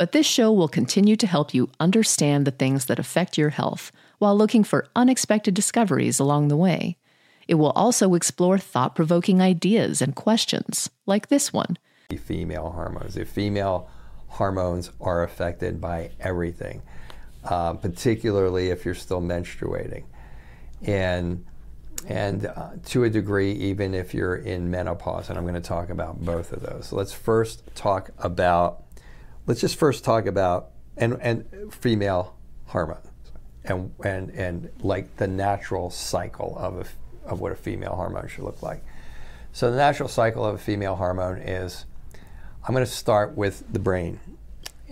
But 0.00 0.12
this 0.12 0.24
show 0.24 0.50
will 0.50 0.66
continue 0.66 1.14
to 1.16 1.26
help 1.26 1.52
you 1.52 1.68
understand 1.78 2.46
the 2.46 2.52
things 2.52 2.86
that 2.86 2.98
affect 2.98 3.36
your 3.36 3.50
health 3.50 3.92
while 4.16 4.34
looking 4.34 4.64
for 4.64 4.88
unexpected 4.96 5.52
discoveries 5.52 6.18
along 6.18 6.48
the 6.48 6.56
way. 6.56 6.96
It 7.46 7.56
will 7.56 7.72
also 7.72 8.14
explore 8.14 8.56
thought 8.56 8.94
provoking 8.94 9.42
ideas 9.42 10.00
and 10.00 10.16
questions, 10.16 10.88
like 11.04 11.28
this 11.28 11.52
one. 11.52 11.76
Female 12.16 12.70
hormones. 12.70 13.18
If 13.18 13.28
female 13.28 13.90
hormones 14.28 14.90
are 15.02 15.22
affected 15.22 15.82
by 15.82 16.12
everything, 16.18 16.80
uh, 17.44 17.74
particularly 17.74 18.70
if 18.70 18.86
you're 18.86 18.94
still 18.94 19.20
menstruating. 19.20 20.04
And 20.80 21.44
and 22.08 22.46
uh, 22.46 22.70
to 22.86 23.04
a 23.04 23.10
degree, 23.10 23.52
even 23.52 23.94
if 23.94 24.14
you're 24.14 24.36
in 24.36 24.70
menopause, 24.70 25.28
and 25.28 25.36
I'm 25.36 25.44
going 25.44 25.54
to 25.54 25.60
talk 25.60 25.90
about 25.90 26.24
both 26.24 26.52
of 26.52 26.62
those. 26.62 26.86
So 26.86 26.96
let's 26.96 27.12
first 27.12 27.62
talk 27.74 28.10
about, 28.18 28.84
let's 29.50 29.60
just 29.60 29.74
first 29.74 30.04
talk 30.04 30.26
about, 30.26 30.70
and, 30.96 31.18
and 31.20 31.74
female 31.74 32.36
hormones, 32.66 33.04
and, 33.64 33.92
and, 34.04 34.30
and 34.30 34.70
like 34.80 35.16
the 35.16 35.26
natural 35.26 35.90
cycle 35.90 36.56
of, 36.56 36.76
a, 36.76 37.28
of 37.28 37.40
what 37.40 37.50
a 37.50 37.56
female 37.56 37.96
hormone 37.96 38.28
should 38.28 38.44
look 38.44 38.62
like. 38.62 38.80
So 39.50 39.72
the 39.72 39.76
natural 39.76 40.08
cycle 40.08 40.44
of 40.44 40.54
a 40.54 40.58
female 40.58 40.94
hormone 40.94 41.38
is, 41.38 41.84
I'm 42.62 42.72
going 42.72 42.86
to 42.86 42.92
start 42.92 43.36
with 43.36 43.64
the 43.72 43.80
brain. 43.80 44.20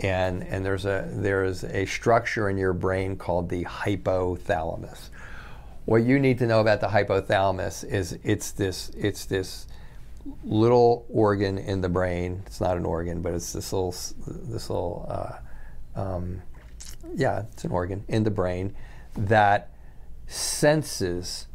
And, 0.03 0.43
and 0.43 0.67
there's, 0.67 0.87
a, 0.87 1.09
there's 1.09 1.63
a 1.63 1.87
structure 1.87 2.51
in 2.51 2.59
your 2.59 2.73
brain 2.73 3.15
called 3.15 3.49
the 3.49 3.65
hypothalamus 3.65 5.11
what 5.89 6.03
you 6.03 6.19
need 6.19 6.37
to 6.37 6.47
know 6.47 6.61
about 6.61 6.83
the 6.83 6.87
hypothalamus 6.87 7.83
is 7.83 8.19
it's 8.23 8.51
this 8.51 8.91
it's 8.91 9.25
this 9.25 9.67
little 10.45 11.07
organ 11.09 11.59
in 11.59 11.81
the 11.81 11.89
brain. 11.89 12.43
It's 12.47 12.61
not 12.61 12.77
an 12.77 12.85
organ, 12.85 13.23
but 13.23 13.35
it's 13.35 13.53
this 13.53 13.73
little 13.73 13.93
this 13.93 14.71
little 14.71 15.07
uh, 15.09 16.01
um, 16.01 16.43
yeah, 17.15 17.45
it's 17.53 17.65
an 17.65 17.71
organ 17.71 18.05
in 18.09 18.25
the 18.25 18.31
brain 18.31 18.75
that 19.17 19.73
senses 20.27 21.47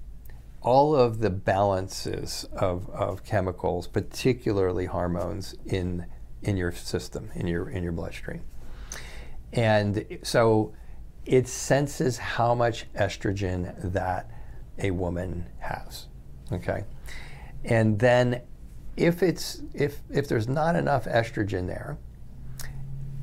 all 0.61 0.95
of 0.95 1.19
the 1.19 1.29
balances 1.29 2.45
of, 2.53 2.89
of 2.89 3.23
chemicals, 3.23 3.87
particularly 3.87 4.85
hormones 4.85 5.55
in 5.65 6.05
in 6.41 6.57
your 6.57 6.71
system, 6.71 7.29
in 7.35 7.47
your 7.47 7.69
in 7.69 7.83
your 7.83 7.91
bloodstream. 7.91 8.41
And 9.53 10.19
so 10.23 10.73
it 11.25 11.47
senses 11.47 12.17
how 12.17 12.53
much 12.55 12.91
estrogen 12.93 13.93
that 13.93 14.29
a 14.77 14.91
woman 14.91 15.45
has. 15.59 16.07
Okay? 16.51 16.83
And 17.63 17.99
then 17.99 18.41
if 18.95 19.23
it's 19.23 19.61
if 19.73 20.01
if 20.09 20.27
there's 20.27 20.47
not 20.47 20.75
enough 20.75 21.05
estrogen 21.05 21.67
there, 21.67 21.97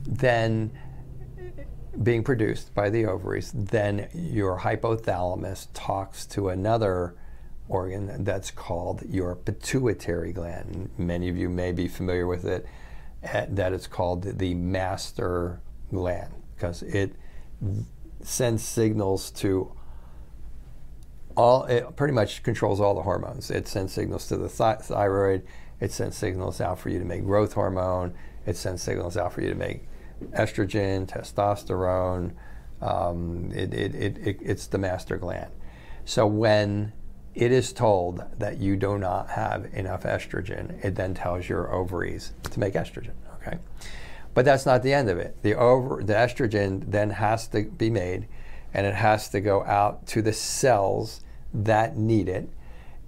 then 0.07 0.71
being 2.03 2.23
produced 2.23 2.75
by 2.75 2.89
the 2.89 3.05
ovaries, 3.07 3.53
then 3.53 4.09
your 4.15 4.59
hypothalamus 4.59 5.69
talks 5.75 6.25
to 6.25 6.49
another 6.49 7.15
organ 7.69 8.25
that's 8.25 8.51
called 8.51 9.03
your 9.09 9.37
pituitary 9.37 10.33
gland. 10.33 10.91
Many 10.99 11.29
of 11.29 11.37
you 11.37 11.49
may 11.49 11.73
be 11.73 11.89
familiar 11.89 12.27
with 12.27 12.45
it, 12.45 12.67
eh, 13.23 13.47
that 13.51 13.73
it's 13.73 13.87
called 13.87 14.23
the 14.23 14.55
master 14.55 15.61
gland 15.91 16.33
because 16.55 16.83
it 16.83 17.15
sends 18.23 18.63
signals 18.63 19.31
to 19.31 19.73
all 21.41 21.65
it 21.65 21.97
pretty 21.97 22.13
much 22.13 22.43
controls 22.43 22.81
all 22.81 22.95
the 22.95 23.03
hormones. 23.03 23.51
It 23.51 23.67
sends 23.67 23.93
signals 23.93 24.27
to 24.29 24.37
the 24.37 24.49
th- 24.49 24.81
thyroid. 24.81 25.43
It 25.81 25.91
sends 25.91 26.17
signals 26.17 26.61
out 26.61 26.79
for 26.79 26.91
you 26.91 26.99
to 26.99 27.05
make 27.05 27.25
growth 27.25 27.55
hormone. 27.55 28.15
It 28.47 28.57
sends 28.57 28.83
signals 28.83 29.17
out 29.17 29.33
for 29.33 29.41
you 29.41 29.49
to 29.49 29.55
make 29.55 29.89
estrogen, 30.33 31.07
testosterone. 31.07 32.33
Um, 32.83 33.51
it, 33.55 33.73
it, 33.73 33.95
it, 33.95 34.39
it's 34.43 34.67
the 34.67 34.79
master 34.79 35.17
gland. 35.17 35.51
So 36.05 36.27
when 36.27 36.93
it 37.35 37.53
is 37.53 37.73
told 37.73 38.23
that 38.39 38.59
you 38.59 38.77
do 38.77 38.99
not 38.99 39.31
have 39.31 39.73
enough 39.73 40.03
estrogen, 40.03 40.85
it 40.85 40.95
then 40.95 41.15
tells 41.15 41.49
your 41.49 41.73
ovaries 41.73 42.33
to 42.51 42.61
make 42.61 42.75
estrogen. 42.75 43.15
Okay, 43.37 43.59
but 44.35 44.45
that's 44.45 44.67
not 44.67 44.83
the 44.83 44.93
end 44.93 45.09
of 45.09 45.17
it. 45.17 45.37
The 45.43 45.55
over 45.55 46.03
the 46.03 46.13
estrogen 46.13 46.85
then 46.91 47.11
has 47.11 47.49
to 47.49 47.63
be 47.65 47.89
made, 47.89 48.29
and 48.75 48.87
it 48.87 48.95
has 48.95 49.31
to 49.31 49.41
go 49.41 49.65
out 49.65 50.07
to 50.09 50.21
the 50.21 50.35
cells 50.35 51.23
that 51.55 51.97
need 51.97 52.29
it. 52.29 52.49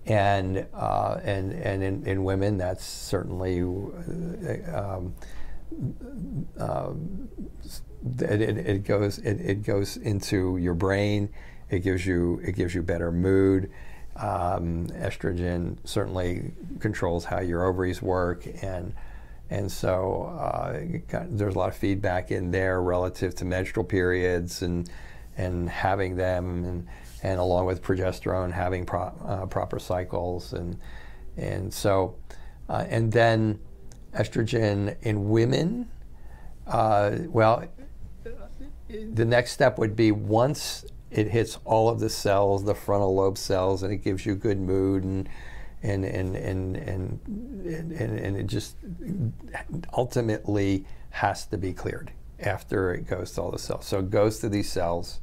And, 0.04 0.66
uh, 0.74 1.20
and, 1.22 1.52
and 1.52 1.82
in, 1.82 2.06
in, 2.06 2.24
women, 2.24 2.58
that's 2.58 2.84
certainly 2.84 3.60
um, 3.62 5.14
uh, 6.58 6.92
it, 8.20 8.40
it, 8.40 8.58
it, 8.58 8.84
goes 8.84 9.18
it, 9.18 9.40
it 9.40 9.62
goes 9.62 9.96
into 9.96 10.56
your 10.56 10.74
brain. 10.74 11.28
It 11.70 11.80
gives 11.80 12.04
you 12.04 12.40
it 12.44 12.52
gives 12.52 12.74
you 12.74 12.82
better 12.82 13.12
mood. 13.12 13.70
Um, 14.16 14.88
estrogen 14.88 15.78
certainly 15.84 16.52
controls 16.80 17.24
how 17.24 17.40
your 17.40 17.64
ovaries 17.64 18.02
work, 18.02 18.46
and 18.62 18.92
and 19.48 19.70
so 19.70 20.24
uh, 20.38 20.80
got, 21.08 21.36
there's 21.36 21.54
a 21.54 21.58
lot 21.58 21.68
of 21.68 21.76
feedback 21.76 22.30
in 22.30 22.50
there 22.50 22.82
relative 22.82 23.34
to 23.36 23.44
menstrual 23.44 23.84
periods 23.84 24.62
and 24.62 24.90
and 25.36 25.70
having 25.70 26.16
them 26.16 26.64
and 26.64 26.86
and 27.22 27.38
along 27.38 27.66
with 27.66 27.82
progesterone 27.82 28.52
having 28.52 28.84
pro, 28.84 29.12
uh, 29.24 29.46
proper 29.46 29.78
cycles. 29.78 30.52
And 30.52 30.78
and 31.36 31.72
so 31.72 32.16
uh, 32.68 32.84
and 32.88 33.12
then 33.12 33.58
estrogen 34.14 34.96
in 35.02 35.30
women 35.30 35.88
uh, 36.66 37.16
well 37.28 37.64
the 38.88 39.24
next 39.24 39.52
step 39.52 39.78
would 39.78 39.96
be 39.96 40.12
once 40.12 40.84
it 41.10 41.28
hits 41.28 41.58
all 41.64 41.88
of 41.88 41.98
the 42.00 42.10
cells 42.10 42.64
the 42.64 42.74
frontal 42.74 43.14
lobe 43.14 43.38
cells 43.38 43.82
and 43.82 43.92
it 43.92 43.98
gives 43.98 44.26
you 44.26 44.34
good 44.34 44.60
mood 44.60 45.02
and 45.02 45.28
and 45.82 46.04
and 46.04 46.36
and 46.36 46.76
and 46.76 47.20
and, 47.92 48.18
and 48.18 48.36
it 48.36 48.46
just 48.46 48.76
ultimately 49.94 50.84
has 51.10 51.46
to 51.46 51.58
be 51.58 51.72
cleared 51.72 52.12
after 52.38 52.92
it 52.94 53.06
goes 53.06 53.32
to 53.32 53.40
all 53.40 53.50
the 53.50 53.58
cells. 53.58 53.86
So 53.86 53.98
it 53.98 54.10
goes 54.10 54.38
to 54.40 54.48
these 54.48 54.70
cells 54.70 55.20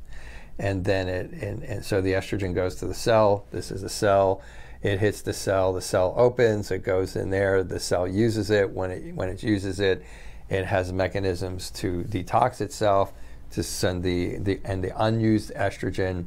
and 0.59 0.84
then 0.84 1.08
it 1.08 1.31
and, 1.31 1.64
and 1.64 1.84
so 1.84 2.02
the 2.02 2.12
estrogen 2.12 2.53
goes 2.53 2.75
to 2.75 2.86
the 2.86 2.94
cell. 2.94 3.46
This 3.52 3.72
is 3.72 3.81
a 3.81 3.90
cell. 3.90 4.42
It 4.81 5.00
hits 5.00 5.22
the 5.22 5.34
cell. 5.34 5.74
The 5.74 5.81
cell 5.81 6.14
opens. 6.18 6.70
It 6.70 6.84
goes 6.84 7.16
in 7.16 7.30
there. 7.30 7.64
The 7.64 7.80
cell 7.80 8.08
uses 8.08 8.52
it. 8.52 8.69
When 8.69 8.92
it 8.92 9.16
when 9.16 9.30
it 9.30 9.42
uses 9.42 9.80
it, 9.80 10.03
it 10.50 10.66
has 10.66 10.92
mechanisms 10.92 11.72
to 11.72 12.03
detox 12.03 12.62
itself 12.62 13.14
to 13.52 13.64
send 13.64 14.03
the, 14.03 14.38
the 14.38 14.59
and 14.64 14.84
the 14.84 14.92
unused 15.02 15.52
estrogen 15.56 16.25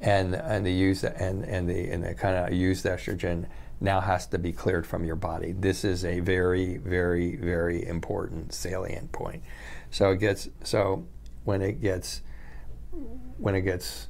and 0.00 0.34
and 0.34 0.66
the 0.66 0.72
used 0.72 1.04
and 1.04 1.44
and 1.44 1.70
the 1.70 1.90
and 1.90 2.04
the 2.04 2.14
kind 2.14 2.36
of 2.36 2.52
used 2.52 2.84
estrogen 2.84 3.46
now 3.80 4.00
has 4.00 4.26
to 4.26 4.38
be 4.38 4.52
cleared 4.52 4.86
from 4.86 5.04
your 5.04 5.16
body. 5.16 5.52
This 5.52 5.84
is 5.84 6.04
a 6.04 6.20
very 6.20 6.76
very 6.78 7.36
very 7.36 7.86
important 7.86 8.52
salient 8.52 9.12
point. 9.12 9.42
So 9.90 10.10
it 10.10 10.18
gets 10.18 10.48
so 10.64 11.06
when 11.44 11.62
it 11.62 11.80
gets 11.80 12.22
when 13.38 13.54
it 13.54 13.62
gets 13.62 14.08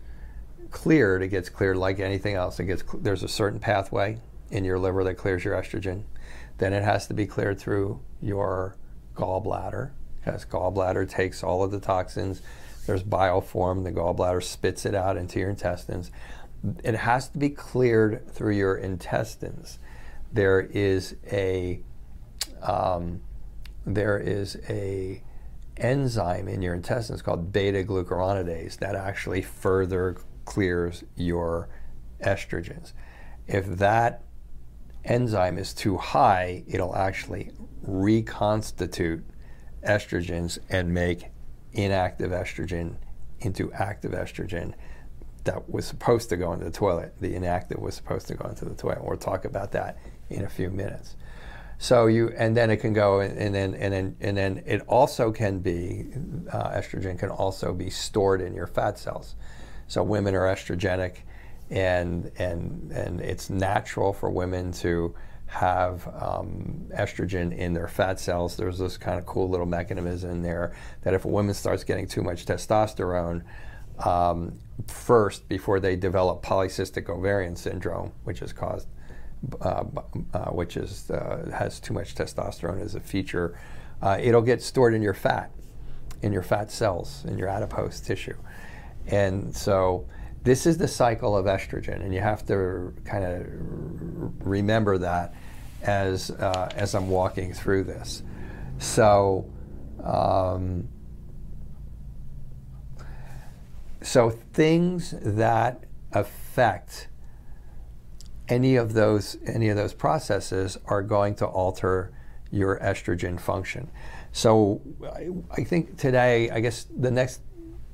cleared, 0.70 1.22
it 1.22 1.28
gets 1.28 1.48
cleared 1.48 1.76
like 1.76 2.00
anything 2.00 2.34
else. 2.34 2.60
It 2.60 2.66
gets 2.66 2.82
there's 2.94 3.22
a 3.22 3.28
certain 3.28 3.60
pathway 3.60 4.20
in 4.50 4.64
your 4.64 4.78
liver 4.78 5.04
that 5.04 5.14
clears 5.14 5.44
your 5.44 5.60
estrogen. 5.60 6.04
Then 6.58 6.72
it 6.72 6.82
has 6.82 7.06
to 7.06 7.14
be 7.14 7.26
cleared 7.26 7.58
through 7.58 8.00
your 8.20 8.76
gallbladder 9.14 9.92
because 10.18 10.44
gallbladder 10.44 11.08
takes 11.08 11.42
all 11.42 11.62
of 11.62 11.70
the 11.70 11.80
toxins. 11.80 12.42
There's 12.86 13.02
bile 13.02 13.40
form. 13.40 13.84
The 13.84 13.92
gallbladder 13.92 14.42
spits 14.42 14.84
it 14.84 14.94
out 14.94 15.16
into 15.16 15.38
your 15.38 15.50
intestines. 15.50 16.10
It 16.84 16.94
has 16.94 17.28
to 17.28 17.38
be 17.38 17.50
cleared 17.50 18.28
through 18.30 18.56
your 18.56 18.76
intestines. 18.76 19.78
There 20.32 20.60
is 20.60 21.16
a 21.30 21.80
um, 22.62 23.22
there 23.86 24.18
is 24.18 24.58
a 24.68 25.22
enzyme 25.80 26.48
in 26.48 26.62
your 26.62 26.74
intestines 26.74 27.22
called 27.22 27.52
beta 27.52 27.82
glucuronidase 27.82 28.78
that 28.78 28.94
actually 28.94 29.42
further 29.42 30.16
clears 30.44 31.04
your 31.16 31.68
estrogens. 32.24 32.92
If 33.46 33.66
that 33.78 34.22
enzyme 35.04 35.58
is 35.58 35.74
too 35.74 35.96
high, 35.96 36.64
it'll 36.68 36.94
actually 36.94 37.52
reconstitute 37.82 39.24
estrogens 39.86 40.58
and 40.68 40.92
make 40.92 41.26
inactive 41.72 42.30
estrogen 42.30 42.96
into 43.40 43.72
active 43.72 44.12
estrogen 44.12 44.74
that 45.44 45.70
was 45.70 45.86
supposed 45.86 46.28
to 46.28 46.36
go 46.36 46.52
into 46.52 46.64
the 46.64 46.70
toilet. 46.70 47.14
The 47.20 47.34
inactive 47.34 47.78
was 47.78 47.94
supposed 47.94 48.28
to 48.28 48.34
go 48.34 48.48
into 48.48 48.66
the 48.66 48.74
toilet. 48.74 49.02
We'll 49.02 49.16
talk 49.16 49.44
about 49.44 49.72
that 49.72 49.96
in 50.28 50.44
a 50.44 50.48
few 50.48 50.70
minutes. 50.70 51.16
So 51.82 52.08
you 52.08 52.28
and 52.36 52.54
then 52.54 52.68
it 52.70 52.76
can 52.76 52.92
go 52.92 53.20
and, 53.20 53.54
then 53.54 53.74
and 53.74 53.94
then 53.94 54.16
and 54.20 54.36
then 54.36 54.62
it 54.66 54.82
also 54.86 55.32
can 55.32 55.60
be 55.60 56.08
uh, 56.52 56.72
estrogen 56.72 57.18
can 57.18 57.30
also 57.30 57.72
be 57.72 57.88
stored 57.88 58.42
in 58.42 58.54
your 58.54 58.66
fat 58.66 58.98
cells. 58.98 59.34
So 59.88 60.02
women 60.02 60.34
are 60.34 60.42
estrogenic, 60.42 61.20
and 61.70 62.30
and 62.36 62.92
and 62.92 63.22
it's 63.22 63.48
natural 63.48 64.12
for 64.12 64.28
women 64.28 64.72
to 64.72 65.14
have 65.46 66.06
um, 66.08 66.84
estrogen 66.94 67.56
in 67.56 67.72
their 67.72 67.88
fat 67.88 68.20
cells. 68.20 68.58
There's 68.58 68.78
this 68.78 68.98
kind 68.98 69.18
of 69.18 69.24
cool 69.24 69.48
little 69.48 69.64
mechanism 69.64 70.30
in 70.30 70.42
there 70.42 70.76
that 71.00 71.14
if 71.14 71.24
a 71.24 71.28
woman 71.28 71.54
starts 71.54 71.82
getting 71.82 72.06
too 72.06 72.22
much 72.22 72.44
testosterone, 72.44 73.42
um, 74.04 74.58
first 74.86 75.48
before 75.48 75.80
they 75.80 75.96
develop 75.96 76.44
polycystic 76.44 77.08
ovarian 77.08 77.56
syndrome, 77.56 78.12
which 78.24 78.42
is 78.42 78.52
caused, 78.52 78.86
uh, 79.60 79.84
uh, 80.34 80.50
which 80.50 80.76
is 80.76 81.10
uh, 81.10 81.50
has 81.56 81.80
too 81.80 81.94
much 81.94 82.14
testosterone 82.14 82.80
as 82.80 82.94
a 82.94 83.00
feature, 83.00 83.58
uh, 84.02 84.18
it'll 84.20 84.42
get 84.42 84.62
stored 84.62 84.94
in 84.94 85.02
your 85.02 85.14
fat, 85.14 85.50
in 86.22 86.32
your 86.32 86.42
fat 86.42 86.70
cells, 86.70 87.24
in 87.26 87.38
your 87.38 87.48
adipose 87.48 88.00
tissue, 88.00 88.36
and 89.06 89.54
so 89.54 90.06
this 90.42 90.66
is 90.66 90.78
the 90.78 90.88
cycle 90.88 91.36
of 91.36 91.46
estrogen, 91.46 92.02
and 92.02 92.14
you 92.14 92.20
have 92.20 92.46
to 92.46 92.94
kind 93.04 93.24
of 93.24 94.46
remember 94.46 94.98
that 94.98 95.34
as 95.82 96.30
uh, 96.30 96.70
as 96.74 96.94
I'm 96.94 97.08
walking 97.10 97.52
through 97.52 97.84
this. 97.84 98.22
So. 98.78 99.50
Um, 100.02 100.88
so 104.02 104.30
things 104.30 105.14
that 105.20 105.84
affect 106.12 107.08
any 108.50 108.76
of 108.76 108.92
those 108.92 109.38
any 109.46 109.68
of 109.68 109.76
those 109.76 109.94
processes 109.94 110.76
are 110.86 111.02
going 111.02 111.34
to 111.36 111.46
alter 111.46 112.12
your 112.50 112.78
estrogen 112.80 113.40
function. 113.40 113.90
So 114.32 114.82
I, 115.04 115.28
I 115.52 115.64
think 115.64 115.96
today, 115.96 116.50
I 116.50 116.60
guess 116.60 116.84
the 116.84 117.10
next 117.10 117.40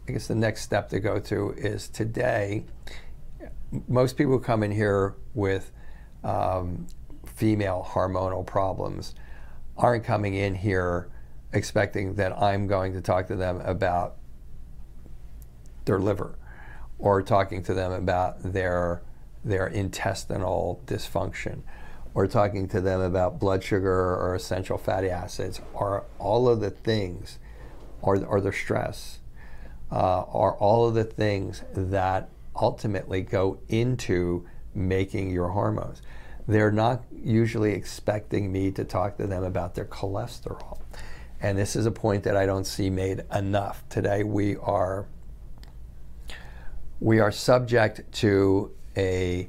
I 0.09 0.13
guess 0.13 0.27
the 0.27 0.35
next 0.35 0.63
step 0.63 0.89
to 0.91 1.01
go 1.01 1.21
to 1.21 1.51
is 1.57 1.89
today, 1.89 2.65
most 3.87 4.17
people 4.17 4.39
come 4.39 4.63
in 4.63 4.71
here 4.71 5.15
with 5.35 5.71
um, 6.25 6.87
female 7.25 7.87
hormonal 7.89 8.45
problems 8.47 9.15
aren't 9.77 10.05
coming 10.05 10.35
in 10.35 10.55
here 10.55 11.11
expecting 11.53 12.15
that 12.15 12.41
I'm 12.41 12.67
going 12.67 12.93
to 12.95 13.01
talk 13.01 13.27
to 13.29 13.37
them 13.37 13.61
about 13.61 14.17
their 15.85 15.99
liver 15.99 16.39
or 16.99 17.23
talking 17.23 17.63
to 17.65 17.75
them 17.75 17.93
about 17.93 18.43
their, 18.43 19.03
their 19.47 19.67
intestinal 19.69 20.83
dysfunction 20.87 21.63
or 22.15 22.27
talking 22.27 22.67
to 22.67 22.81
them 22.81 23.01
about 23.01 23.39
blood 23.39 23.63
sugar 23.63 24.17
or 24.17 24.35
essential 24.35 24.77
fatty 24.77 25.09
acids 25.09 25.61
or 25.73 26.05
all 26.19 26.49
of 26.49 26.61
the 26.61 26.71
things 26.71 27.39
or, 28.03 28.23
or 28.25 28.41
their 28.41 28.53
stress 28.53 29.21
uh, 29.93 30.23
are 30.23 30.55
all 30.55 30.89
of 30.89 30.95
the 30.95 31.05
things 31.05 31.63
that 31.75 32.29
ultimately 32.61 33.23
go 33.23 33.59
into 33.69 34.45
making 34.75 35.31
your 35.31 35.49
hormones. 35.49 36.03
They're 36.49 36.73
not 36.73 37.05
usually 37.13 37.73
expecting 37.73 38.51
me 38.51 38.73
to 38.73 38.85
talk 38.85 39.17
to 39.19 39.27
them 39.27 39.45
about 39.45 39.75
their 39.75 39.85
cholesterol. 39.85 40.81
And 41.41 41.57
this 41.57 41.77
is 41.77 41.87
a 41.87 41.91
point 41.91 42.25
that 42.25 42.37
I 42.37 42.47
don't 42.47 42.67
see 42.67 42.91
made 42.91 43.23
enough. 43.33 43.85
Today 43.89 44.25
we 44.25 44.57
are 44.57 45.07
we 46.99 47.21
are 47.21 47.31
subject 47.31 48.11
to 48.11 48.73
a 48.97 49.49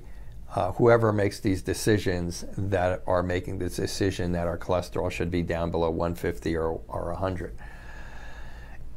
uh, 0.56 0.72
whoever 0.74 1.12
makes 1.12 1.40
these 1.40 1.62
decisions 1.62 2.46
that 2.58 3.04
are 3.06 3.22
making 3.22 3.60
this 3.60 3.76
decision 3.76 4.32
that 4.32 4.48
our 4.48 4.58
cholesterol 4.58 5.12
should 5.12 5.30
be 5.30 5.42
down 5.42 5.72
below 5.72 5.90
150 5.90 6.56
or, 6.56 6.82
or 6.88 7.12
100. 7.12 7.56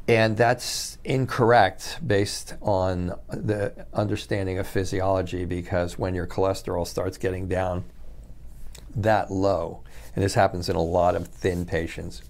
And 0.07 0.35
that's 0.35 0.97
incorrect 1.03 1.99
based 2.05 2.55
on 2.61 3.13
the 3.29 3.85
understanding 3.93 4.57
of 4.57 4.67
physiology 4.67 5.45
because 5.45 5.99
when 5.99 6.15
your 6.15 6.25
cholesterol 6.25 6.87
starts 6.87 7.17
getting 7.17 7.47
down 7.47 7.83
that 8.95 9.31
low, 9.31 9.83
and 10.15 10.23
this 10.23 10.33
happens 10.33 10.69
in 10.69 10.75
a 10.75 10.81
lot 10.81 11.15
of 11.15 11.27
thin 11.27 11.65
patients, 11.65 12.23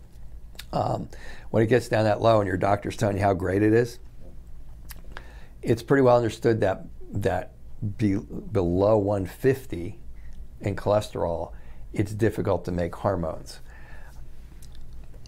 um, 0.73 1.09
when 1.49 1.63
it 1.63 1.67
gets 1.67 1.87
down 1.87 2.03
that 2.05 2.21
low 2.21 2.39
and 2.39 2.47
your 2.47 2.57
doctor's 2.57 2.97
telling 2.97 3.17
you 3.17 3.23
how 3.23 3.33
great 3.33 3.63
it 3.63 3.73
is, 3.73 3.99
it's 5.61 5.83
pretty 5.83 6.01
well 6.01 6.17
understood 6.17 6.59
that 6.61 6.85
that 7.13 7.51
be, 7.97 8.15
below 8.15 8.97
150 8.97 9.99
in 10.61 10.75
cholesterol, 10.75 11.53
it's 11.93 12.13
difficult 12.13 12.65
to 12.65 12.71
make 12.71 12.95
hormones 12.95 13.59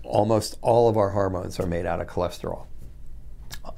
almost 0.04 0.58
all 0.62 0.90
of 0.90 0.98
our 0.98 1.10
hormones 1.10 1.60
are 1.60 1.66
made 1.66 1.86
out 1.86 2.02
of 2.02 2.08
cholesterol. 2.08 2.68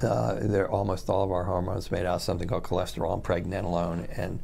Uh, 0.01 0.36
they're 0.42 0.69
almost 0.69 1.10
all 1.10 1.24
of 1.24 1.31
our 1.31 1.44
hormones 1.44 1.92
made 1.92 2.06
out 2.06 2.16
of 2.16 2.22
something 2.22 2.48
called 2.48 2.63
cholesterol 2.63 3.13
and 3.13 3.24
pregnenolone, 3.24 4.07
and 4.18 4.39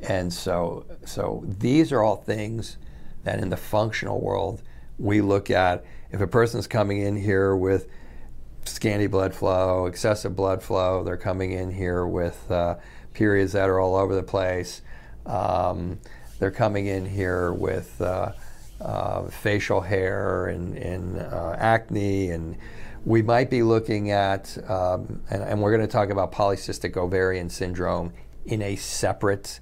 and 0.00 0.32
so 0.32 0.84
so 1.04 1.44
these 1.46 1.92
are 1.92 2.02
all 2.02 2.16
things 2.16 2.76
that 3.24 3.38
in 3.40 3.48
the 3.48 3.56
functional 3.56 4.20
world 4.20 4.62
we 4.98 5.20
look 5.20 5.50
at. 5.50 5.84
If 6.10 6.20
a 6.20 6.26
person's 6.26 6.66
coming 6.66 7.00
in 7.00 7.16
here 7.16 7.56
with 7.56 7.88
scanty 8.64 9.06
blood 9.06 9.34
flow, 9.34 9.86
excessive 9.86 10.36
blood 10.36 10.62
flow, 10.62 11.02
they're 11.02 11.16
coming 11.16 11.52
in 11.52 11.70
here 11.70 12.06
with 12.06 12.50
uh, 12.50 12.76
periods 13.12 13.52
that 13.52 13.68
are 13.68 13.80
all 13.80 13.96
over 13.96 14.14
the 14.14 14.22
place. 14.22 14.82
Um, 15.26 15.98
they're 16.38 16.50
coming 16.50 16.86
in 16.86 17.06
here 17.06 17.52
with 17.52 18.00
uh, 18.00 18.32
uh, 18.80 19.28
facial 19.28 19.80
hair 19.80 20.46
and, 20.46 20.76
and 20.76 21.18
uh, 21.20 21.54
acne, 21.56 22.30
and 22.30 22.56
we 23.04 23.22
might 23.22 23.50
be 23.50 23.62
looking 23.62 24.10
at, 24.10 24.56
um, 24.68 25.22
and, 25.30 25.42
and, 25.42 25.60
we're 25.60 25.70
going 25.70 25.86
to 25.86 25.92
talk 25.92 26.10
about 26.10 26.32
polycystic 26.32 26.96
ovarian 26.96 27.48
syndrome 27.48 28.12
in 28.46 28.62
a 28.62 28.76
separate 28.76 29.60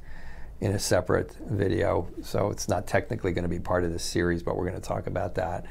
in 0.61 0.73
a 0.73 0.79
separate 0.79 1.33
video. 1.49 2.07
So 2.23 2.51
it's 2.51 2.69
not 2.69 2.87
technically 2.87 3.33
going 3.33 3.45
to 3.45 3.49
be 3.49 3.59
part 3.59 3.83
of 3.83 3.93
this 3.93 4.03
series, 4.03 4.43
but 4.43 4.57
we're 4.57 4.69
going 4.69 4.81
to 4.81 4.87
talk 4.87 5.07
about 5.07 5.35
that. 5.37 5.65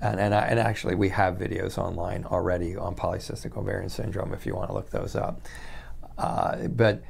And, 0.00 0.18
and, 0.18 0.34
and 0.34 0.58
actually, 0.58 0.94
we 0.94 1.10
have 1.10 1.36
videos 1.36 1.78
online 1.78 2.24
already 2.24 2.76
on 2.76 2.96
polycystic 2.96 3.56
ovarian 3.56 3.88
syndrome 3.88 4.32
if 4.32 4.46
you 4.46 4.54
want 4.54 4.70
to 4.70 4.74
look 4.74 4.90
those 4.90 5.14
up. 5.14 5.42
Uh, 6.18 6.66
but 6.68 7.02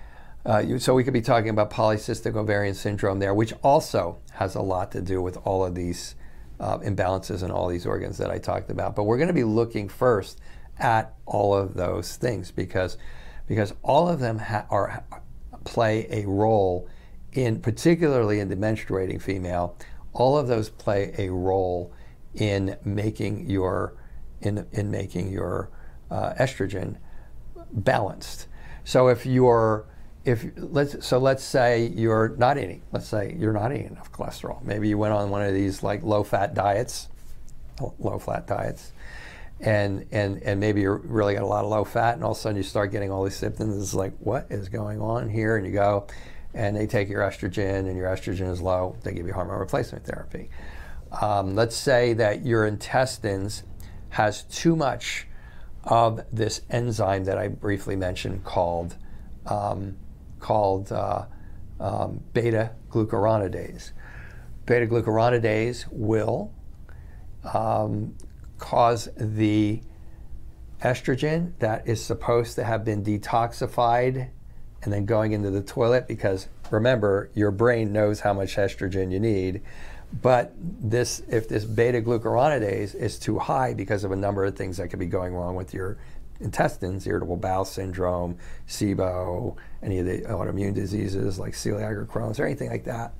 uh, 0.45 0.59
you, 0.59 0.79
so 0.79 0.95
we 0.95 1.05
could 1.05 1.13
be 1.13 1.21
talking 1.21 1.51
about 1.51 1.71
polycystic 1.71 2.35
ovarian 2.35 2.75
syndrome 2.75 3.21
there, 3.21 3.35
which 3.35 3.53
also 3.63 4.19
has 4.33 4.55
a 4.55 4.61
lot 4.61 4.91
to 4.93 5.01
do 5.01 5.23
with 5.23 5.37
all 5.45 5.65
of 5.65 5.75
these 5.75 6.17
uh, 6.59 6.79
imbalances 6.79 7.43
in 7.43 7.51
all 7.51 7.69
these 7.69 7.87
organs 7.87 8.19
that 8.19 8.31
I 8.31 8.39
talked 8.39 8.71
about. 8.71 8.97
But 8.97 9.05
we're 9.05 9.19
going 9.19 9.29
to 9.29 9.35
be 9.35 9.45
looking 9.45 9.89
first 9.89 10.41
at 10.79 11.15
all 11.27 11.55
of 11.55 11.75
those 11.75 12.17
things 12.17 12.51
because 12.51 12.97
because 13.47 13.75
all 13.83 14.09
of 14.09 14.21
them 14.21 14.41
are 14.71 15.05
play 15.65 16.07
a 16.11 16.27
role 16.27 16.89
in 17.33 17.61
particularly 17.61 18.41
in 18.41 18.49
the 18.49 18.57
menstruating 18.57 19.21
female. 19.21 19.77
All 20.13 20.37
of 20.37 20.49
those 20.49 20.69
play 20.71 21.15
a 21.19 21.31
role 21.31 21.93
in 22.35 22.77
making 22.85 23.49
your 23.49 23.95
in 24.41 24.67
in 24.73 24.91
making 24.91 25.31
your 25.31 25.71
uh, 26.11 26.35
estrogen 26.35 26.97
balanced. 27.73 28.47
So 28.85 29.09
if 29.09 29.25
you're 29.25 29.87
if 30.25 30.47
let's 30.57 31.05
so 31.07 31.19
let's 31.19 31.43
say 31.43 31.89
you're 31.89 32.31
not 32.39 32.59
eating. 32.59 32.83
Let's 32.93 33.09
say 33.09 33.35
you're 33.39 33.53
not 33.53 33.73
eating 33.73 33.89
enough 33.89 34.13
cholesterol. 34.13 34.63
Maybe 34.63 34.89
you 34.89 34.99
went 34.99 35.15
on 35.15 35.31
one 35.31 35.43
of 35.43 35.55
these 35.55 35.83
like 35.83 36.03
low 36.03 36.23
fat 36.23 36.55
diets 36.55 37.09
low 37.99 38.19
fat 38.19 38.47
diets 38.47 38.93
and 39.61 40.07
and 40.11 40.43
and 40.43 40.61
maybe 40.61 40.83
you 40.83 40.93
really 40.93 41.35
got 41.35 41.43
a 41.43 41.47
lot 41.47 41.65
of 41.65 41.71
low 41.71 41.85
fat 41.85 42.15
and 42.15 42.25
all 42.25 42.33
of 42.33 42.37
a 42.37 42.41
sudden 42.41 42.57
you 42.57 42.63
start 42.63 42.91
getting 42.91 43.11
all 43.11 43.23
these 43.25 43.37
symptoms. 43.37 43.81
It's 43.81 43.95
like 43.95 44.13
what 44.19 44.47
is 44.51 44.69
going 44.69 45.01
on 45.01 45.29
here? 45.29 45.57
And 45.57 45.67
you 45.67 45.73
go 45.73 46.07
and 46.55 46.77
they 46.77 46.87
take 46.87 47.09
your 47.09 47.23
estrogen 47.23 47.89
and 47.89 47.97
your 47.97 48.09
estrogen 48.09 48.51
is 48.51 48.61
low. 48.61 48.97
They 49.03 49.13
give 49.13 49.27
you 49.27 49.33
hormone 49.33 49.59
replacement 49.59 50.05
therapy. 50.05 50.51
Um, 51.21 51.55
let's 51.55 51.77
say 51.77 52.15
that 52.15 52.45
your 52.45 52.67
intestines 52.67 53.63
has 54.11 54.43
too 54.45 54.77
much 54.77 55.27
of 55.85 56.25
this 56.33 56.61
enzyme 56.71 57.25
that 57.25 57.37
i 57.37 57.49
briefly 57.49 57.97
mentioned 57.97 58.45
called 58.45 58.95
um, 59.47 59.97
called 60.43 60.93
uh, 60.93 61.25
um, 61.81 62.21
beta 62.35 62.73
glucuronidase. 62.91 63.93
Beta 64.67 64.87
glucuronidase 64.87 65.87
will 65.91 66.53
um, 67.55 68.15
cause 68.59 69.09
the 69.17 69.81
estrogen 70.83 71.53
that 71.61 71.87
is 71.87 72.05
supposed 72.05 72.57
to 72.57 72.65
have 72.65 72.85
been 72.85 73.03
detoxified 73.03 74.29
and 74.83 74.93
then 74.93 75.07
going 75.07 75.33
into 75.33 75.51
the 75.51 75.63
toilet 75.63 76.09
because 76.09 76.49
remember 76.71 77.31
your 77.35 77.53
brain 77.53 77.93
knows 77.93 78.21
how 78.21 78.33
much 78.33 78.57
estrogen 78.57 79.13
you 79.13 79.21
need 79.21 79.63
but 80.21 80.53
this 80.59 81.23
if 81.29 81.49
this 81.49 81.65
beta 81.65 82.01
glucuronidase 82.01 82.95
is 82.97 83.17
too 83.19 83.39
high 83.39 83.73
because 83.73 84.03
of 84.03 84.11
a 84.11 84.17
number 84.17 84.45
of 84.45 84.57
things 84.57 84.77
that 84.77 84.89
could 84.89 84.99
be 84.99 85.07
going 85.07 85.33
wrong 85.35 85.55
with 85.55 85.73
your 85.73 85.99
intestines, 86.43 87.07
irritable 87.07 87.37
bowel 87.37 87.65
syndrome, 87.65 88.37
SIBO, 88.69 89.57
any 89.83 89.99
of 89.99 90.07
the 90.07 90.23
autoimmune 90.23 90.75
diseases 90.75 91.39
like 91.39 91.55
celiac 91.55 91.93
or 91.93 92.07
Crohn's 92.07 92.39
or 92.39 92.47
anything 92.47 92.71
like 92.71 92.85
that, 92.85 93.15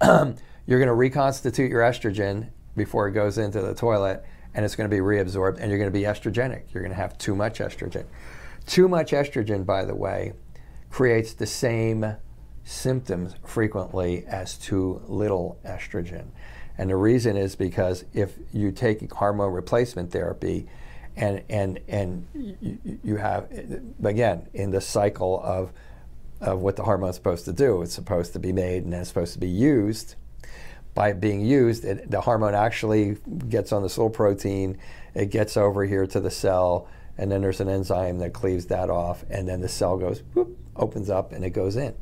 um, 0.00 0.36
you're 0.66 0.78
going 0.78 0.88
to 0.88 0.94
reconstitute 0.94 1.70
your 1.70 1.82
estrogen 1.82 2.48
before 2.76 3.08
it 3.08 3.12
goes 3.12 3.38
into 3.38 3.60
the 3.62 3.74
toilet 3.74 4.24
and 4.54 4.64
it's 4.64 4.74
going 4.74 4.88
to 4.88 4.94
be 4.94 5.00
reabsorbed 5.00 5.58
and 5.58 5.70
you're 5.70 5.78
going 5.78 5.90
to 5.90 5.98
be 5.98 6.04
estrogenic. 6.04 6.64
You're 6.72 6.82
going 6.82 6.94
to 6.94 7.00
have 7.00 7.16
too 7.18 7.34
much 7.34 7.58
estrogen. 7.58 8.04
Too 8.66 8.88
much 8.88 9.12
estrogen, 9.12 9.64
by 9.64 9.84
the 9.84 9.94
way, 9.94 10.32
creates 10.90 11.34
the 11.34 11.46
same 11.46 12.16
symptoms 12.64 13.34
frequently 13.44 14.24
as 14.26 14.56
too 14.56 15.02
little 15.06 15.58
estrogen. 15.64 16.26
And 16.78 16.90
the 16.90 16.96
reason 16.96 17.36
is 17.36 17.54
because 17.54 18.04
if 18.12 18.34
you 18.52 18.72
take 18.72 19.10
hormone 19.12 19.52
replacement 19.52 20.10
therapy 20.10 20.66
and, 21.16 21.42
and, 21.48 21.80
and 21.88 22.98
you, 23.02 23.16
have, 23.16 23.50
again, 24.04 24.48
in 24.52 24.70
the 24.70 24.80
cycle 24.80 25.40
of, 25.42 25.72
of 26.40 26.60
what 26.60 26.76
the 26.76 26.82
hormone 26.82 27.10
is 27.10 27.16
supposed 27.16 27.46
to 27.46 27.52
do, 27.52 27.82
it's 27.82 27.94
supposed 27.94 28.34
to 28.34 28.38
be 28.38 28.52
made 28.52 28.84
and 28.84 28.92
then 28.92 29.00
it's 29.00 29.08
supposed 29.08 29.32
to 29.32 29.38
be 29.38 29.48
used. 29.48 30.14
By 30.94 31.14
being 31.14 31.40
used, 31.40 31.84
it, 31.84 32.10
the 32.10 32.20
hormone 32.20 32.54
actually 32.54 33.16
gets 33.48 33.72
on 33.72 33.82
this 33.82 33.96
little 33.96 34.10
protein, 34.10 34.78
it 35.14 35.30
gets 35.30 35.56
over 35.56 35.84
here 35.84 36.06
to 36.06 36.20
the 36.20 36.30
cell, 36.30 36.88
and 37.18 37.30
then 37.30 37.40
there's 37.40 37.60
an 37.60 37.68
enzyme 37.68 38.18
that 38.18 38.32
cleaves 38.32 38.66
that 38.66 38.90
off, 38.90 39.24
and 39.30 39.48
then 39.48 39.60
the 39.60 39.68
cell 39.68 39.96
goes, 39.96 40.22
whoop, 40.34 40.58
opens 40.74 41.08
up, 41.08 41.32
and 41.32 41.44
it 41.44 41.50
goes 41.50 41.76
in. 41.76 41.94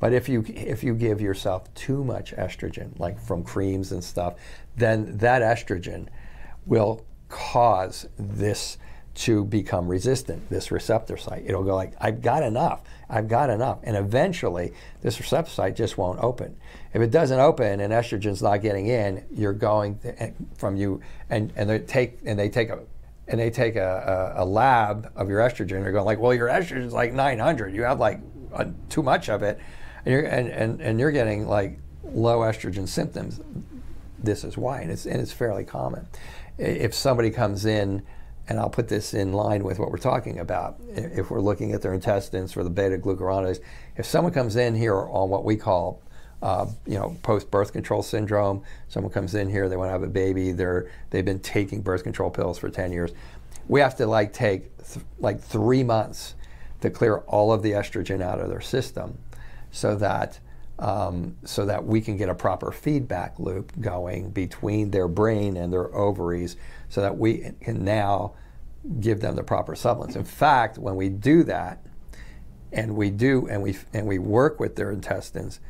But 0.00 0.12
if 0.12 0.28
you 0.28 0.44
if 0.48 0.82
you 0.82 0.94
give 0.94 1.20
yourself 1.20 1.72
too 1.74 2.02
much 2.02 2.32
estrogen, 2.32 2.98
like 2.98 3.20
from 3.20 3.44
creams 3.44 3.92
and 3.92 4.02
stuff, 4.02 4.34
then 4.76 5.18
that 5.18 5.42
estrogen 5.42 6.08
will 6.64 7.04
cause 7.30 8.06
this 8.18 8.76
to 9.12 9.44
become 9.44 9.88
resistant, 9.88 10.48
this 10.50 10.70
receptor 10.70 11.16
site. 11.16 11.42
It'll 11.46 11.64
go 11.64 11.74
like, 11.74 11.94
I've 12.00 12.20
got 12.20 12.42
enough, 12.42 12.82
I've 13.08 13.28
got 13.28 13.50
enough. 13.50 13.78
And 13.82 13.96
eventually, 13.96 14.72
this 15.02 15.18
receptor 15.18 15.50
site 15.50 15.76
just 15.76 15.98
won't 15.98 16.20
open. 16.20 16.56
If 16.92 17.02
it 17.02 17.10
doesn't 17.10 17.40
open 17.40 17.80
and 17.80 17.92
estrogen's 17.92 18.42
not 18.42 18.58
getting 18.58 18.86
in, 18.86 19.24
you're 19.34 19.52
going 19.52 19.98
to, 20.00 20.32
from 20.56 20.76
you, 20.76 21.00
and, 21.28 21.52
and 21.56 21.68
they 21.68 21.78
take, 21.78 22.18
and 22.24 22.38
they 22.38 22.48
take 22.48 22.68
a, 22.68 22.80
and 23.28 23.40
they 23.40 23.50
take 23.50 23.76
a, 23.76 24.34
a, 24.36 24.42
a 24.42 24.44
lab 24.44 25.10
of 25.16 25.28
your 25.28 25.40
estrogen, 25.40 25.82
they're 25.82 25.92
going 25.92 26.04
like, 26.04 26.18
well, 26.18 26.34
your 26.34 26.48
estrogen's 26.48 26.92
like 26.92 27.12
900, 27.12 27.74
you 27.74 27.82
have 27.82 28.00
like 28.00 28.20
a, 28.52 28.70
too 28.88 29.02
much 29.02 29.28
of 29.28 29.42
it 29.42 29.58
and 30.04 30.12
you're, 30.12 30.22
and, 30.24 30.48
and, 30.48 30.80
and 30.80 31.00
you're 31.00 31.10
getting 31.10 31.46
like 31.46 31.78
low 32.04 32.40
estrogen 32.40 32.88
symptoms, 32.88 33.40
this 34.22 34.44
is 34.44 34.56
why, 34.56 34.80
and 34.80 34.90
it's, 34.90 35.06
and 35.06 35.20
it's 35.20 35.32
fairly 35.32 35.64
common. 35.64 36.06
If 36.58 36.94
somebody 36.94 37.30
comes 37.30 37.64
in, 37.64 38.02
and 38.48 38.58
I'll 38.58 38.70
put 38.70 38.88
this 38.88 39.14
in 39.14 39.32
line 39.32 39.62
with 39.62 39.78
what 39.78 39.90
we're 39.90 39.98
talking 39.98 40.38
about, 40.40 40.76
if 40.88 41.30
we're 41.30 41.40
looking 41.40 41.72
at 41.72 41.82
their 41.82 41.94
intestines 41.94 42.52
for 42.52 42.64
the 42.64 42.70
beta 42.70 42.98
glucuronidase, 42.98 43.60
if 43.96 44.06
someone 44.06 44.32
comes 44.32 44.56
in 44.56 44.74
here 44.74 44.96
on 44.96 45.28
what 45.30 45.44
we 45.44 45.56
call 45.56 46.02
uh, 46.42 46.66
you 46.86 46.94
know, 46.94 47.16
post 47.22 47.50
birth 47.50 47.72
control 47.72 48.02
syndrome. 48.02 48.62
Someone 48.88 49.12
comes 49.12 49.34
in 49.34 49.48
here, 49.48 49.68
they 49.68 49.76
want 49.76 49.88
to 49.88 49.92
have 49.92 50.02
a 50.02 50.08
baby. 50.08 50.52
They're 50.52 50.90
they've 51.10 51.24
been 51.24 51.40
taking 51.40 51.82
birth 51.82 52.02
control 52.02 52.30
pills 52.30 52.58
for 52.58 52.70
10 52.70 52.92
years. 52.92 53.12
We 53.68 53.80
have 53.80 53.96
to 53.96 54.06
like 54.06 54.32
take 54.32 54.76
th- 54.78 55.04
like 55.18 55.40
three 55.40 55.84
months 55.84 56.34
to 56.80 56.90
clear 56.90 57.18
all 57.18 57.52
of 57.52 57.62
the 57.62 57.72
estrogen 57.72 58.22
out 58.22 58.40
of 58.40 58.48
their 58.48 58.62
system 58.62 59.18
so 59.70 59.94
that 59.96 60.40
um, 60.80 61.36
so 61.44 61.66
that 61.66 61.84
we 61.84 62.00
can 62.00 62.16
get 62.16 62.30
a 62.30 62.34
proper 62.34 62.72
feedback 62.72 63.38
loop 63.38 63.78
going 63.80 64.30
between 64.30 64.90
their 64.90 65.06
brain 65.06 65.56
and 65.56 65.72
their 65.72 65.94
ovaries 65.94 66.56
so 66.88 67.02
that 67.02 67.16
we 67.18 67.52
can 67.60 67.84
now 67.84 68.32
give 68.98 69.20
them 69.20 69.36
the 69.36 69.42
proper 69.42 69.76
supplements. 69.76 70.16
In 70.16 70.24
fact, 70.24 70.78
when 70.78 70.96
we 70.96 71.10
do 71.10 71.44
that, 71.44 71.84
and 72.72 72.96
we 72.96 73.10
do, 73.10 73.46
and 73.48 73.62
we 73.62 73.76
and 73.92 74.06
we 74.06 74.18
work 74.18 74.58
with 74.58 74.76
their 74.76 74.90
intestines, 74.90 75.60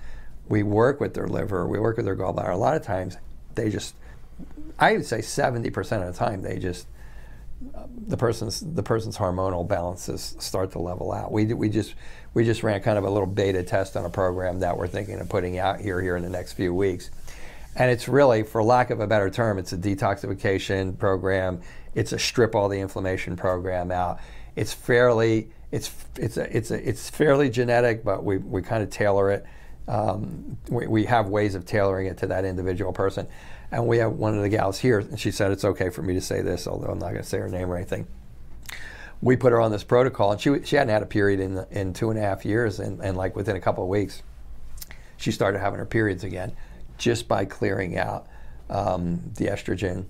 we 0.49 0.63
work 0.63 1.01
with 1.01 1.15
their 1.15 1.27
liver, 1.27 1.67
we 1.67 1.81
work 1.81 1.97
with 1.97 2.05
their 2.05 2.17
gallbladder. 2.17 2.53
A 2.53 2.57
lot 2.57 2.77
of 2.77 2.83
times, 2.83 3.17
they 3.55 3.71
just, 3.71 3.95
I 4.79 4.93
would 4.93 5.07
say, 5.07 5.19
70% 5.19 6.07
of 6.07 6.13
the 6.13 6.19
time, 6.19 6.43
they 6.43 6.59
just 6.59 6.87
the 8.07 8.17
person's 8.17 8.61
the 8.61 8.83
person's 8.83 9.17
hormonal 9.17 9.67
balances 9.67 10.37
start 10.39 10.73
to 10.73 10.79
level 10.79 11.13
out. 11.13 11.31
We 11.33 11.53
we 11.53 11.69
just 11.69 11.95
we 12.35 12.45
just 12.45 12.63
ran 12.63 12.81
kind 12.81 12.99
of 12.99 13.05
a 13.05 13.11
little 13.11 13.27
beta 13.27 13.63
test 13.63 13.97
on 13.97 14.05
a 14.05 14.11
program 14.11 14.61
that 14.61 14.77
we're 14.77 14.89
thinking 14.89 15.21
of 15.21 15.29
putting 15.29 15.59
out 15.59 15.81
here 15.81 16.01
here 16.01 16.17
in 16.17 16.23
the 16.23 16.29
next 16.29 16.53
few 16.53 16.73
weeks. 16.73 17.11
And 17.77 17.91
it's 17.91 18.09
really, 18.09 18.43
for 18.43 18.63
lack 18.63 18.91
of 18.91 19.01
a 19.01 19.07
better 19.07 19.31
term, 19.31 19.59
it's 19.59 19.73
a 19.73 19.79
detoxification 19.79 20.99
program. 20.99 21.61
It's 21.95 22.13
a 22.13 22.19
strip 22.19 22.55
all 22.55 22.69
the 22.69 22.81
inflammation 22.81 23.37
program 23.37 23.91
out. 23.91 24.21
It's 24.57 24.73
fairly 24.73 25.51
it's 25.71 25.95
it's 26.17 26.37
a, 26.37 26.57
it's 26.57 26.71
a, 26.73 26.89
it's 26.89 27.11
fairly 27.11 27.49
genetic, 27.49 28.03
but 28.05 28.25
we 28.25 28.39
we 28.39 28.63
kind 28.63 28.83
of 28.83 28.91
tailor 28.91 29.31
it. 29.31 29.47
Um, 29.87 30.59
we, 30.69 30.87
we 30.87 31.05
have 31.05 31.29
ways 31.29 31.55
of 31.55 31.65
tailoring 31.65 32.07
it 32.07 32.19
to 32.19 32.27
that 32.29 32.45
individual 32.45 32.93
person. 32.93 33.27
And 33.73 33.87
we 33.87 33.99
have 33.99 34.13
one 34.13 34.37
of 34.37 34.43
the 34.43 34.49
gals 34.49 34.79
here, 34.79 34.99
and 34.99 35.19
she 35.19 35.31
said 35.31 35.53
it's 35.53 35.65
okay 35.65 35.91
for 35.91 36.03
me 36.03 36.15
to 36.15 36.21
say 36.21 36.43
this, 36.43 36.67
although 36.67 36.89
I'm 36.89 36.99
not 36.99 37.11
going 37.11 37.23
to 37.23 37.29
say 37.29 37.39
her 37.39 37.49
name 37.49 37.71
or 37.71 37.77
anything 37.77 38.07
we 39.23 39.37
put 39.37 39.53
her 39.53 39.61
on 39.61 39.71
this 39.71 39.85
protocol, 39.85 40.33
and 40.33 40.41
she 40.41 40.63
she 40.65 40.77
hadn't 40.77 40.93
had 40.93 41.03
a 41.03 41.07
period 41.07 41.41
in 41.41 41.65
in 41.71 41.93
two 41.93 42.11
and 42.11 42.19
a 42.19 42.23
half 42.23 42.45
years, 42.45 42.81
and, 42.81 43.01
and 43.01 43.17
like 43.17 43.37
within 43.37 43.57
a 43.57 43.61
couple 43.61 43.85
of 43.85 43.91
weeks, 43.91 44.23
she 45.17 45.31
started 45.31 45.59
having 45.59 45.79
her 45.79 45.87
periods 45.87 46.25
again, 46.25 46.53
just 46.99 47.29
by 47.29 47.45
clearing 47.45 47.99
out 47.99 48.27
um, 48.71 49.21
the 49.37 49.47
estrogen, 49.47 50.07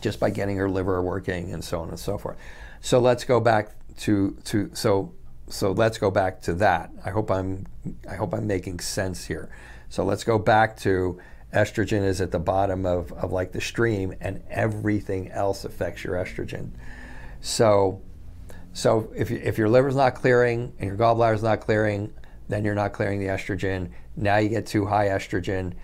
just 0.00 0.20
by 0.20 0.30
getting 0.30 0.56
her 0.56 0.68
liver 0.68 1.02
working, 1.02 1.52
and 1.52 1.64
so 1.64 1.80
on 1.80 1.88
and 1.88 1.98
so 1.98 2.18
forth. 2.18 2.36
So 2.80 3.00
let's 3.00 3.24
go 3.24 3.40
back 3.40 3.74
to 3.98 4.36
to 4.44 4.70
so 4.74 5.12
so 5.48 5.72
let's 5.72 5.98
go 5.98 6.10
back 6.10 6.40
to 6.42 6.54
that. 6.54 6.90
I 7.04 7.10
hope 7.10 7.30
I'm 7.30 7.66
I 8.08 8.14
hope 8.14 8.32
I'm 8.32 8.46
making 8.46 8.80
sense 8.80 9.24
here. 9.24 9.50
So 9.88 10.04
let's 10.04 10.22
go 10.22 10.38
back 10.38 10.76
to 10.78 11.18
estrogen 11.52 12.04
is 12.04 12.20
at 12.20 12.30
the 12.30 12.38
bottom 12.38 12.86
of, 12.86 13.12
of 13.12 13.32
like 13.32 13.50
the 13.50 13.60
stream 13.60 14.14
and 14.20 14.40
everything 14.48 15.28
else 15.30 15.64
affects 15.64 16.04
your 16.04 16.14
estrogen. 16.14 16.70
So 17.40 18.00
so 18.72 19.12
if, 19.16 19.30
if 19.30 19.58
your 19.58 19.68
liver's 19.68 19.96
not 19.96 20.14
clearing 20.14 20.72
and 20.78 20.88
your 20.88 20.96
gallbladder's 20.96 21.42
not 21.42 21.60
clearing, 21.60 22.12
then 22.48 22.64
you're 22.64 22.74
not 22.74 22.92
clearing 22.92 23.20
the 23.20 23.26
estrogen. 23.26 23.90
Now 24.16 24.36
you 24.38 24.48
get 24.48 24.66
too 24.66 24.86
high 24.86 25.08
estrogen, 25.08 25.74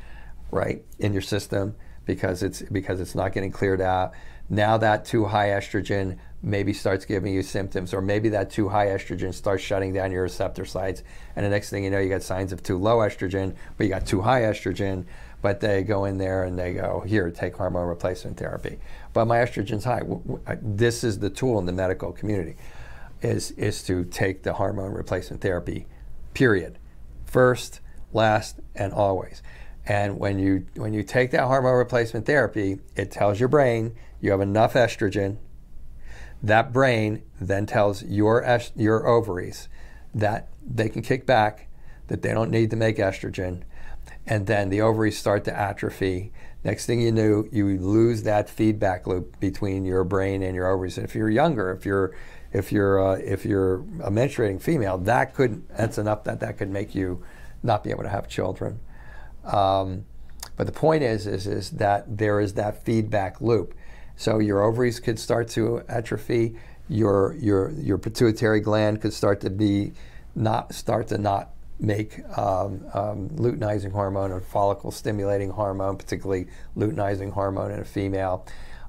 right, 0.51 0.85
in 0.99 1.13
your 1.13 1.23
system 1.23 1.77
because 2.05 2.43
it's 2.43 2.63
because 2.63 3.01
it's 3.01 3.15
not 3.15 3.33
getting 3.33 3.51
cleared 3.51 3.81
out. 3.81 4.13
Now 4.49 4.77
that 4.79 5.05
too 5.05 5.25
high 5.25 5.49
estrogen 5.49 6.19
maybe 6.43 6.73
starts 6.73 7.05
giving 7.05 7.35
you 7.35 7.43
symptoms, 7.43 7.93
or 7.93 8.01
maybe 8.01 8.29
that 8.29 8.51
too 8.51 8.69
high 8.69 8.87
estrogen 8.87 9.35
starts 9.35 9.65
shutting 9.65 9.93
down 9.93 10.13
your 10.13 10.23
receptor 10.23 10.65
sites, 10.65 11.03
and 11.35 11.45
the 11.45 11.51
next 11.51 11.71
thing 11.71 11.83
you 11.83 11.91
know, 11.91 11.99
you 11.99 12.09
got 12.09 12.23
signs 12.23 12.53
of 12.53 12.63
too 12.63 12.79
low 12.79 12.99
estrogen, 12.99 13.57
but 13.77 13.85
you 13.85 13.91
got 13.91 14.07
too 14.07 14.21
high 14.21 14.43
estrogen. 14.43 15.05
But 15.43 15.61
they 15.61 15.83
go 15.83 16.07
in 16.07 16.19
there 16.19 16.45
and 16.45 16.59
they 16.59 16.73
go, 16.73 17.05
here, 17.07 17.31
take 17.31 17.55
hormone 17.57 17.87
replacement 17.87 18.39
therapy. 18.39 18.79
But 19.13 19.27
my 19.27 19.37
estrogen's 19.37 19.85
high. 19.85 20.03
This 20.61 21.05
is 21.05 21.19
the 21.19 21.31
tool 21.31 21.59
in 21.59 21.67
the 21.67 21.73
medical 21.73 22.11
community 22.11 22.57
is, 23.23 23.51
is 23.53 23.83
to 23.85 24.05
take 24.05 24.43
the 24.43 24.55
hormone 24.55 24.93
replacement 24.93 25.43
therapy, 25.43 25.87
period. 26.35 26.79
First, 27.25 27.81
last, 28.13 28.61
and 28.75 28.93
always. 28.93 29.43
And 29.87 30.19
when 30.19 30.39
you, 30.39 30.67
when 30.75 30.93
you 30.93 31.03
take 31.03 31.31
that 31.31 31.45
hormone 31.45 31.77
replacement 31.77 32.27
therapy, 32.27 32.81
it 32.97 33.11
tells 33.11 33.39
your 33.39 33.49
brain 33.49 33.95
you 34.21 34.31
have 34.33 34.41
enough 34.41 34.75
estrogen. 34.75 35.39
That 36.43 36.73
brain 36.73 37.23
then 37.41 37.67
tells 37.67 38.03
your, 38.03 38.45
your 38.75 39.07
ovaries 39.07 39.69
that 40.15 40.49
they 40.67 40.89
can 40.89 41.03
kick 41.03 41.27
back, 41.27 41.69
that 42.09 42.23
they 42.23 42.33
don't 42.33 42.51
need 42.51 42.71
to 42.71 42.77
make 42.77 42.97
estrogen. 42.97 43.63
And 44.27 44.47
then 44.47 44.71
the 44.71 44.81
ovaries 44.81 45.17
start 45.17 45.45
to 45.45 45.57
atrophy. 45.57 46.33
Next 46.65 46.87
thing 46.87 47.01
you 47.01 47.13
know, 47.13 47.45
you 47.53 47.79
lose 47.79 48.25
that 48.25 48.51
feedback 48.51 49.07
loop 49.07 49.39
between 49.39 49.85
your 49.85 50.03
brain 50.03 50.43
and 50.43 50.55
your 50.55 50.67
ovaries. 50.67 50.99
And 50.99 51.07
if 51.07 51.15
you're 51.15 51.31
younger, 51.31 51.71
if 51.71 51.87
you're 51.87 52.15
if 52.57 52.73
you're 52.73 53.07
uh, 53.07 53.19
if 53.19 53.45
you're 53.45 53.77
a 54.03 54.11
menstruating 54.11 54.61
female, 54.61 54.97
that 54.99 55.35
could 55.35 55.69
that's 55.69 55.99
enough 55.99 56.25
that 56.25 56.41
that 56.41 56.57
could 56.57 56.71
make 56.71 56.95
you 56.95 57.23
not 57.63 57.85
be 57.85 57.91
able 57.91 58.03
to 58.03 58.09
have 58.09 58.29
children. 58.29 58.81
Um, 59.45 60.07
but 60.57 60.67
the 60.67 60.73
point 60.73 61.03
is, 61.03 61.27
is 61.27 61.47
is 61.47 61.71
that 61.73 62.17
there 62.17 62.41
is 62.41 62.55
that 62.55 62.83
feedback 62.85 63.41
loop. 63.41 63.75
So 64.17 64.39
your 64.39 64.63
ovaries 64.63 65.01
could 65.01 65.19
start 65.19 65.49
to 65.51 65.83
atrophy. 65.89 66.57
Your 66.89 67.35
your 67.39 67.73
your 67.73 67.99
pituitary 67.99 68.61
gland 68.61 69.03
could 69.03 69.13
start 69.13 69.41
to 69.43 69.51
be 69.51 69.93
not 70.35 70.75
start 70.75 71.09
to 71.09 71.19
not 71.19 71.51
make 71.79 72.21
um, 72.39 72.87
um, 72.95 73.29
luteinizing 73.37 73.93
hormone 73.93 74.33
or 74.33 74.41
follicle 74.41 74.91
stimulating 74.91 75.51
hormone, 75.51 75.99
particularly 75.99 76.47
luteinizing 76.75 77.31
hormone 77.33 77.71
in 77.71 77.81
a 77.81 77.85
female. 77.85 78.47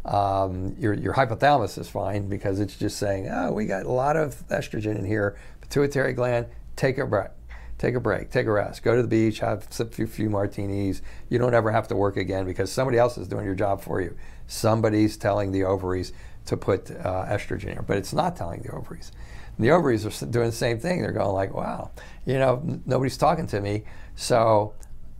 Um, 0.07 0.75
your, 0.79 0.93
your 0.93 1.13
hypothalamus 1.13 1.77
is 1.77 1.89
fine 1.89 2.29
because 2.29 2.59
it's 2.59 2.77
just 2.77 2.97
saying, 2.97 3.29
oh, 3.29 3.51
we 3.51 3.65
got 3.65 3.85
a 3.85 3.91
lot 3.91 4.15
of 4.15 4.47
estrogen 4.47 4.97
in 4.97 5.05
here. 5.05 5.37
Pituitary 5.61 6.13
gland, 6.13 6.47
take 6.75 6.97
a 6.97 7.05
break. 7.05 7.29
Take 7.77 7.93
a 7.93 7.99
break, 7.99 8.31
take 8.31 8.47
a 8.47 8.51
rest, 8.51 8.81
go 8.81 8.95
to 8.95 9.03
the 9.03 9.07
beach, 9.07 9.37
have 9.39 9.67
a 9.79 9.85
few, 9.85 10.07
few 10.07 10.31
martinis. 10.31 11.03
You 11.29 11.37
don't 11.37 11.53
ever 11.53 11.71
have 11.71 11.87
to 11.89 11.95
work 11.95 12.17
again 12.17 12.45
because 12.47 12.71
somebody 12.71 12.97
else 12.97 13.19
is 13.19 13.27
doing 13.27 13.45
your 13.45 13.53
job 13.53 13.81
for 13.81 14.01
you. 14.01 14.17
Somebody's 14.47 15.15
telling 15.15 15.51
the 15.51 15.63
ovaries 15.63 16.11
to 16.47 16.57
put 16.57 16.89
uh, 16.89 17.25
estrogen 17.27 17.77
in, 17.77 17.83
but 17.85 17.97
it's 17.97 18.13
not 18.13 18.35
telling 18.35 18.63
the 18.63 18.71
ovaries. 18.71 19.11
And 19.57 19.63
the 19.63 19.69
ovaries 19.69 20.07
are 20.07 20.25
doing 20.25 20.47
the 20.47 20.55
same 20.55 20.79
thing. 20.79 21.03
They're 21.03 21.11
going 21.11 21.35
like, 21.35 21.53
wow, 21.53 21.91
you 22.25 22.39
know, 22.39 22.63
nobody's 22.87 23.17
talking 23.17 23.45
to 23.47 23.61
me. 23.61 23.83
So 24.15 24.73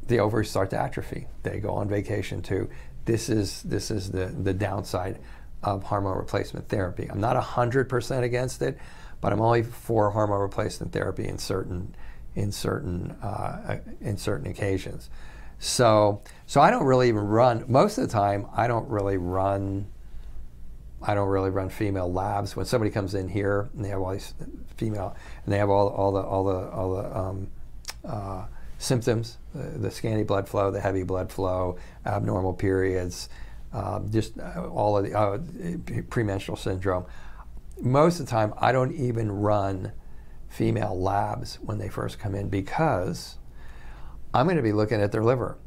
the 0.07 0.19
ovaries 0.19 0.49
start 0.49 0.71
to 0.71 0.81
atrophy. 0.81 1.27
They 1.43 1.59
go 1.59 1.75
on 1.75 1.87
vacation 1.87 2.41
too 2.41 2.69
this 3.07 3.29
is 3.29 3.63
this 3.63 3.89
is 3.89 4.11
the 4.11 4.25
the 4.27 4.53
downside 4.53 5.19
of 5.63 5.81
hormone 5.83 6.17
replacement 6.17 6.69
therapy. 6.69 7.07
I'm 7.09 7.19
not 7.19 7.41
100% 7.41 8.21
against 8.21 8.61
it, 8.61 8.77
but 9.21 9.33
I'm 9.33 9.41
only 9.41 9.63
for 9.63 10.11
hormone 10.11 10.41
replacement 10.41 10.93
therapy 10.93 11.27
in 11.27 11.39
certain 11.39 11.95
in 12.35 12.51
certain 12.51 13.11
uh, 13.23 13.79
in 14.01 14.17
certain 14.17 14.45
occasions. 14.47 15.09
So 15.57 16.21
so 16.45 16.61
I 16.61 16.69
don't 16.69 16.85
really 16.85 17.07
even 17.07 17.25
run 17.25 17.65
most 17.67 17.97
of 17.97 18.07
the 18.07 18.13
time. 18.13 18.45
I 18.53 18.67
don't 18.67 18.87
really 18.89 19.17
run. 19.17 19.87
I 21.01 21.15
don't 21.15 21.29
really 21.29 21.49
run 21.49 21.69
female 21.69 22.11
labs. 22.11 22.55
When 22.55 22.65
somebody 22.65 22.91
comes 22.91 23.15
in 23.15 23.29
here 23.29 23.69
and 23.73 23.85
they 23.85 23.89
have 23.89 24.01
all 24.01 24.11
these 24.11 24.33
female 24.75 25.15
and 25.45 25.53
they 25.53 25.57
have 25.57 25.69
all, 25.69 25.87
all 25.89 26.11
the 26.11 26.21
all 26.21 26.43
the 26.43 26.69
all 26.69 26.95
the 26.95 27.17
um, 27.17 27.47
uh, 28.05 28.45
symptoms, 28.77 29.37
the, 29.53 29.79
the, 29.79 29.91
scanty 29.91 30.23
blood 30.23 30.47
flow, 30.47 30.71
the 30.71 30.79
heavy 30.79 31.03
blood 31.03 31.31
flow, 31.31 31.77
abnormal 32.05 32.53
periods, 32.53 33.29
um, 33.73 34.09
just 34.11 34.39
uh, 34.39 34.67
all 34.67 34.97
of 34.97 35.05
the 35.05 35.17
uh, 35.17 35.37
premenstrual 36.09 36.57
syndrome. 36.57 37.05
Most 37.79 38.19
of 38.19 38.25
the 38.25 38.31
time, 38.31 38.53
I 38.57 38.71
don't 38.71 38.93
even 38.93 39.31
run 39.31 39.91
female 40.47 40.99
labs 40.99 41.59
when 41.61 41.77
they 41.77 41.89
first 41.89 42.19
come 42.19 42.33
in 42.33 42.49
because 42.49 43.37
I'm 44.33 44.45
going 44.45 44.57
to 44.57 44.63
be 44.63 44.71
looking 44.71 45.01
at 45.01 45.11
their 45.11 45.23
liver. 45.23 45.57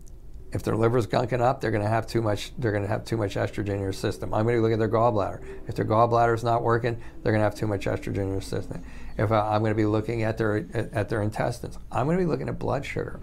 If 0.52 0.62
their 0.64 0.76
liver's 0.76 1.06
gunking 1.06 1.40
up, 1.40 1.60
they're 1.60 1.70
going 1.70 1.84
to 1.84 1.88
have 1.88 2.06
too 2.06 2.20
much. 2.20 2.52
They're 2.58 2.72
going 2.72 2.82
to 2.82 2.88
have 2.88 3.04
too 3.04 3.16
much 3.16 3.36
estrogen 3.36 3.74
in 3.74 3.80
their 3.80 3.92
system. 3.92 4.34
I'm 4.34 4.44
going 4.44 4.56
to 4.56 4.62
look 4.62 4.72
at 4.72 4.78
their 4.78 4.88
gallbladder. 4.88 5.40
If 5.68 5.76
their 5.76 5.84
gallbladder 5.84 6.34
is 6.34 6.42
not 6.42 6.62
working, 6.62 7.00
they're 7.22 7.32
going 7.32 7.40
to 7.40 7.44
have 7.44 7.54
too 7.54 7.68
much 7.68 7.86
estrogen 7.86 8.18
in 8.18 8.32
their 8.32 8.40
system. 8.40 8.82
If 9.16 9.30
I, 9.30 9.54
I'm 9.54 9.60
going 9.60 9.70
to 9.70 9.76
be 9.76 9.86
looking 9.86 10.24
at 10.24 10.38
their 10.38 10.66
at, 10.74 10.92
at 10.92 11.08
their 11.08 11.22
intestines, 11.22 11.78
I'm 11.92 12.06
going 12.06 12.18
to 12.18 12.24
be 12.24 12.28
looking 12.28 12.48
at 12.48 12.58
blood 12.58 12.84
sugar. 12.84 13.20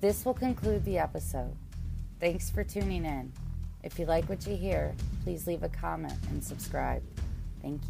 This 0.00 0.24
will 0.24 0.34
conclude 0.34 0.84
the 0.84 0.98
episode. 0.98 1.54
Thanks 2.20 2.48
for 2.48 2.64
tuning 2.64 3.04
in. 3.04 3.32
If 3.82 3.98
you 3.98 4.06
like 4.06 4.28
what 4.28 4.46
you 4.46 4.56
hear, 4.56 4.94
please 5.24 5.46
leave 5.46 5.62
a 5.62 5.68
comment 5.68 6.18
and 6.30 6.42
subscribe. 6.42 7.02
Thank 7.62 7.74
you. 7.74 7.84